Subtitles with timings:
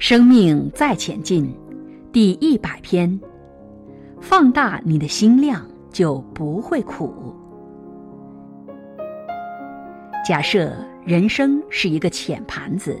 [0.00, 1.54] 生命再前进，
[2.10, 3.20] 第一百篇。
[4.18, 5.60] 放大你的心量，
[5.92, 7.36] 就不会苦。
[10.26, 10.72] 假设
[11.04, 12.98] 人生是一个浅盘子，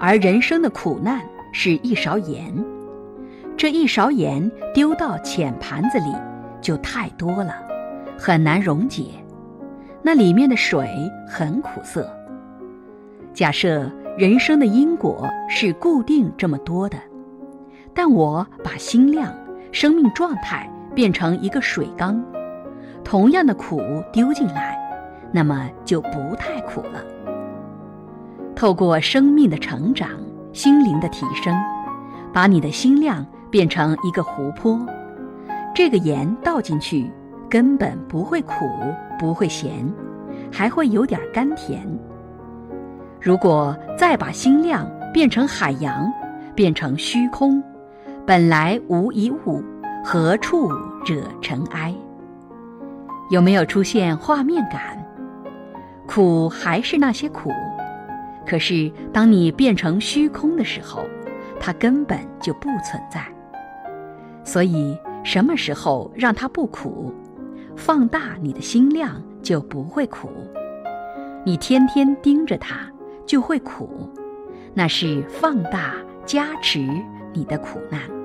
[0.00, 2.52] 而人生的苦难是一勺盐，
[3.56, 6.12] 这一勺盐丢到浅盘子里
[6.60, 7.54] 就太多了，
[8.18, 9.04] 很难溶解，
[10.02, 10.90] 那里面的水
[11.28, 12.12] 很苦涩。
[13.32, 13.88] 假设。
[14.18, 16.98] 人生的因果是固定这么多的，
[17.94, 19.32] 但我把心量、
[19.70, 22.20] 生命状态变成一个水缸，
[23.04, 23.80] 同样的苦
[24.12, 24.76] 丢进来，
[25.30, 27.00] 那么就不太苦了。
[28.56, 30.10] 透过生命的成长、
[30.52, 31.56] 心灵的提升，
[32.32, 34.84] 把你的心量变成一个湖泊，
[35.72, 37.08] 这个盐倒进去
[37.48, 38.52] 根本不会苦，
[39.16, 39.88] 不会咸，
[40.50, 41.86] 还会有点甘甜。
[43.28, 46.10] 如果再把心量变成海洋，
[46.54, 47.62] 变成虚空，
[48.24, 49.62] 本来无一物，
[50.02, 50.70] 何处
[51.04, 51.94] 惹尘埃？
[53.30, 54.96] 有没有出现画面感？
[56.06, 57.52] 苦还是那些苦，
[58.46, 61.04] 可是当你变成虚空的时候，
[61.60, 63.22] 它根本就不存在。
[64.42, 67.12] 所以什么时候让它不苦？
[67.76, 70.30] 放大你的心量就不会苦。
[71.44, 72.90] 你天天盯着它。
[73.28, 74.08] 就会苦，
[74.72, 75.94] 那是放大
[76.24, 76.80] 加持
[77.34, 78.17] 你的苦难。